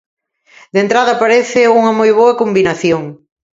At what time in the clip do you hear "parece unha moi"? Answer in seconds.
1.23-2.11